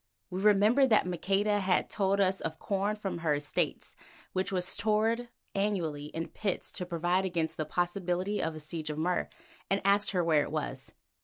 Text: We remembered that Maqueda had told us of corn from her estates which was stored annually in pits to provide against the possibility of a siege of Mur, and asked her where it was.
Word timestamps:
We 0.31 0.41
remembered 0.41 0.89
that 0.89 1.05
Maqueda 1.05 1.59
had 1.59 1.87
told 1.87 2.19
us 2.19 2.41
of 2.41 2.57
corn 2.57 2.95
from 2.95 3.19
her 3.19 3.35
estates 3.35 3.95
which 4.33 4.51
was 4.51 4.65
stored 4.65 5.29
annually 5.53 6.05
in 6.07 6.29
pits 6.29 6.71
to 6.71 6.87
provide 6.87 7.23
against 7.23 7.55
the 7.55 7.65
possibility 7.65 8.41
of 8.41 8.55
a 8.55 8.59
siege 8.59 8.89
of 8.89 8.97
Mur, 8.97 9.29
and 9.69 9.79
asked 9.85 10.09
her 10.09 10.23
where 10.23 10.41
it 10.41 10.51
was. 10.51 10.93